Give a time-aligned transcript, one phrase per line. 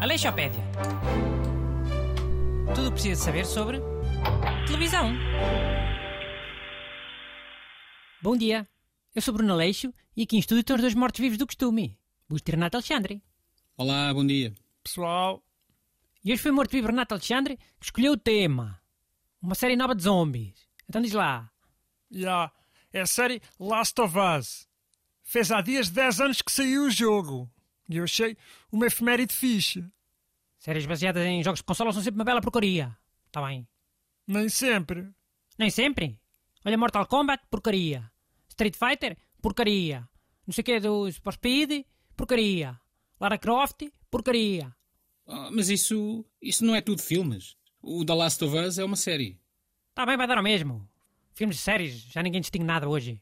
[0.00, 0.60] Aleixopédia.
[2.74, 3.80] Tudo o que precisa saber sobre
[4.66, 5.12] televisão.
[8.22, 8.66] Bom dia.
[9.14, 11.98] Eu sou Bruno Aleixo e aqui em estúdio estão os dois mortos-vivos do costume.
[12.28, 13.22] Busto e Renato Alexandre.
[13.76, 14.52] Olá, bom dia.
[14.82, 15.42] Pessoal,
[16.24, 18.80] E hoje foi morto-vivo Renato Alexandre que escolheu o tema.
[19.40, 20.68] Uma série nova de zombies.
[20.88, 21.50] Então diz lá.
[22.10, 22.50] já,
[22.96, 24.66] é a série Last of Us.
[25.22, 27.50] Fez há dias 10 anos que saiu o jogo.
[27.88, 28.36] E eu achei
[28.72, 29.84] uma efeméride fixe.
[30.58, 32.96] Séries baseadas em jogos de consola são sempre uma bela porcaria.
[33.26, 33.68] Está bem.
[34.26, 35.08] Nem sempre.
[35.58, 36.18] Nem sempre.
[36.64, 38.10] Olha, Mortal Kombat, porcaria.
[38.48, 40.08] Street Fighter, porcaria.
[40.46, 41.84] Não sei o que do Super Speed,
[42.16, 42.80] porcaria.
[43.20, 44.74] Lara Croft, porcaria.
[45.26, 47.56] Ah, mas isso, isso não é tudo filmes.
[47.82, 49.38] O The Last of Us é uma série.
[49.90, 50.88] Está bem, vai dar ao mesmo.
[51.36, 53.20] Filmes e séries, já ninguém distingue nada hoje.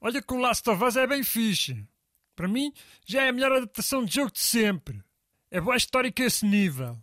[0.00, 1.84] Olha que o Last of Us é bem fixe.
[2.36, 2.72] Para mim,
[3.04, 5.02] já é a melhor adaptação de jogo de sempre.
[5.50, 6.96] É boa histórica a esse nível.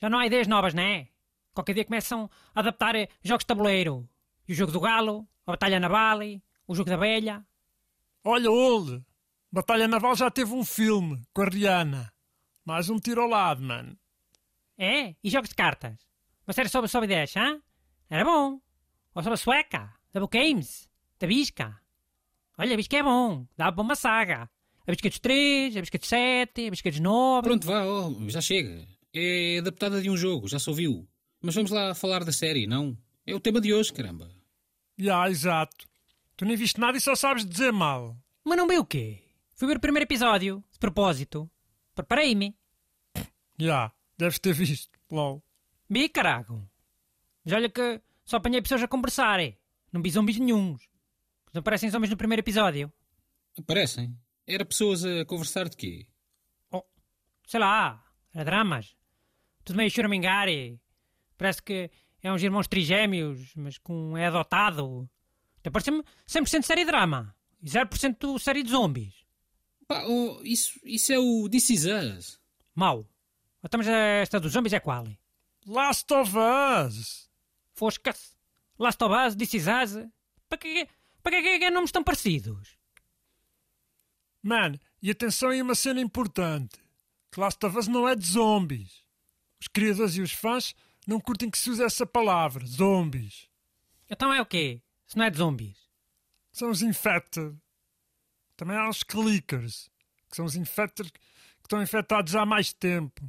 [0.00, 1.08] Já não há ideias novas, não é?
[1.52, 4.08] Qualquer dia começam a adaptar eh, jogos de tabuleiro.
[4.46, 6.20] E o jogo do galo, a batalha naval,
[6.68, 7.44] o jogo da velha.
[8.22, 9.04] Olha, Old.
[9.50, 12.12] Batalha Naval já teve um filme com a Rihanna.
[12.64, 13.98] Mais um tiro ao lado, mano.
[14.78, 15.16] É?
[15.24, 15.98] E jogos de cartas?
[16.46, 17.60] Uma série sobre, sobre 10, hã?
[18.08, 18.60] Era bom.
[19.14, 21.78] Ou sobre a sueca, da Games, da Bisca.
[22.56, 23.46] Olha, a Bisca é bom.
[23.56, 24.50] Dá para uma saga.
[24.86, 27.42] A Bisca dos 3, a Bisca dos 7, a Bisca dos 9.
[27.42, 28.86] Pronto, vá, oh, já chega.
[29.12, 31.06] É adaptada de um jogo, já se ouviu.
[31.40, 32.96] Mas vamos lá falar da série, não?
[33.26, 34.30] É o tema de hoje, caramba.
[34.96, 35.86] Já, exato.
[36.36, 38.16] Tu nem viste nada e só sabes dizer mal.
[38.44, 39.22] Mas não vi o quê?
[39.54, 41.50] Fui ver o primeiro episódio, de propósito.
[41.94, 42.56] Preparei-me.
[43.58, 44.98] Já, deves ter visto.
[45.10, 45.42] LOL.
[45.88, 46.66] Vi, carago.
[47.44, 49.40] Mas olha que só apanhei pessoas a conversar.
[49.40, 49.56] eh.
[49.92, 50.88] Não vi zombies nenhuns.
[51.52, 52.92] Não aparecem zombies no primeiro episódio.
[53.58, 54.16] Aparecem.
[54.46, 56.06] Era pessoas a conversar de quê?
[56.70, 56.82] Oh,
[57.46, 58.02] sei lá,
[58.34, 58.96] era dramas.
[59.64, 60.80] Tudo meio choramingar e
[61.36, 61.90] parece que
[62.22, 65.08] é uns irmãos trigêmeos, mas com é adotado.
[65.58, 69.14] Até parece-me 100% série de drama e 0% série de zombies.
[69.86, 72.40] Pá, oh, isso, isso é o This Is Us.
[72.74, 73.06] Mau.
[73.62, 75.06] Então, mas esta dos zombies é qual?
[75.66, 77.30] Last of Us!
[77.82, 78.36] Fosca-se.
[78.78, 79.64] Last of Us, This.
[80.48, 80.88] Para que,
[81.20, 82.78] para que, que é nomes tão parecidos?
[84.40, 86.80] Man, e atenção aí uma cena importante.
[87.32, 89.04] Que Last of Us não é de zombies.
[89.60, 90.76] Os criadores e os fãs
[91.08, 93.48] não curtem que se use essa palavra, zombies.
[94.08, 94.80] Então é o quê?
[95.08, 95.90] Se não é de zombies?
[96.52, 97.58] São os infected.
[98.56, 99.90] Também há os clickers,
[100.30, 101.18] que são os infected que
[101.64, 103.28] estão infectados há mais tempo.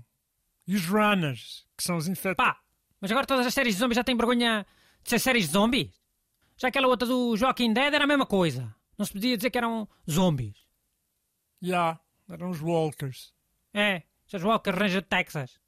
[0.67, 2.53] E os runners, que são os infectados.
[2.53, 2.62] Pá,
[3.03, 4.65] mas agora todas as séries de zombies já têm vergonha
[5.03, 5.91] de ser séries de zombies?
[6.55, 8.73] Já aquela outra do Joaquim Dead era a mesma coisa.
[8.97, 10.65] Não se podia dizer que eram zombies.
[11.61, 11.99] Já,
[12.29, 13.33] eram os walkers.
[13.73, 15.59] É, seus Walker Ranger de Texas.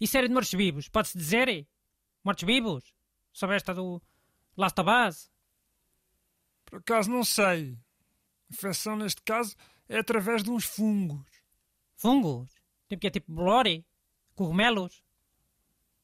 [0.00, 1.68] E série de mortos-vivos, pode-se dizer?
[2.24, 2.94] Mortos-vivos?
[3.34, 4.00] Sobre esta do
[4.56, 5.30] Last of Us?
[6.64, 7.78] Por acaso não sei.
[8.48, 9.54] A infecção neste caso
[9.90, 11.26] é através de uns fungos.
[11.96, 12.48] Fungos?
[12.88, 13.84] Tipo que é tipo Blory?
[14.34, 15.04] Cogumelos?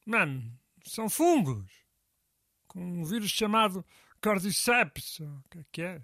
[0.06, 1.70] Mano, são fungos.
[2.66, 3.84] Com um vírus chamado
[4.20, 5.20] Cordyceps.
[5.20, 6.02] ou O que é que é?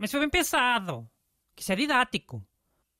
[0.00, 1.06] Mas foi bem pensado.
[1.54, 2.42] Que isso é didático.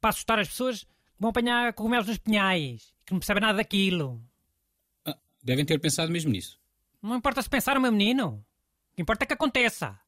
[0.03, 2.95] Para assustar as pessoas que vão apanhar cogumelos nos pinhais.
[3.07, 4.23] Que não percebem nada daquilo.
[5.07, 6.61] Ah, devem ter pensado mesmo nisso.
[7.01, 8.45] Não importa se pensar o meu menino.
[8.93, 9.99] O que importa é que aconteça.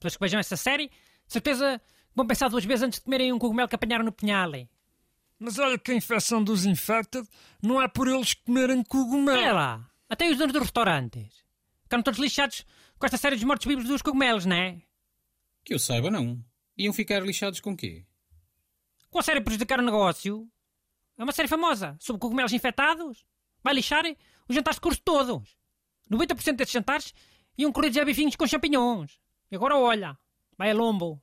[0.00, 1.80] Pessoas que vejam essa série, de certeza
[2.16, 4.50] vão pensar duas vezes antes de comerem um cogumelo que apanharam no pinhal.
[5.42, 7.26] Mas olha que a infecção dos infected
[7.62, 9.54] não é por eles comerem Olha cogumelo.
[9.54, 11.42] lá, até os donos dos restaurantes.
[11.84, 12.66] Ficaram todos lixados
[12.98, 14.82] com esta série dos mortos-vivos dos cogumelos, não é?
[15.64, 16.38] Que eu saiba, não.
[16.76, 18.04] Iam ficar lixados com quê?
[19.10, 20.46] Com a série prejudicar o negócio.
[21.16, 23.24] É uma série famosa sobre cogumelos infectados.
[23.62, 24.04] Vai lixar
[24.46, 25.56] os jantares de curso todos.
[26.10, 27.14] 90% desses jantares
[27.56, 29.18] iam correr a bifinhos com champignons.
[29.50, 30.18] E agora olha,
[30.58, 31.22] vai a lombo.